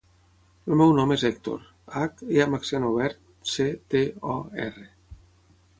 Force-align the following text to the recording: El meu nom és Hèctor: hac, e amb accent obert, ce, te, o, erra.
El 0.69 0.77
meu 0.79 0.93
nom 0.99 1.13
és 1.15 1.25
Hèctor: 1.29 1.67
hac, 1.99 2.23
e 2.37 2.41
amb 2.47 2.59
accent 2.59 2.89
obert, 2.89 3.21
ce, 3.53 3.67
te, 3.95 4.05
o, 4.37 4.41
erra. 4.69 4.89